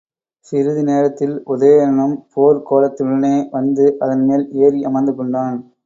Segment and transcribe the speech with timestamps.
[0.47, 5.57] சிறிது நேரத்தில் உதயணனும் போர்க் கோலத்துடனே வந்து அதன் மேல் ஏறி அமர்ந்து கொண்டான்.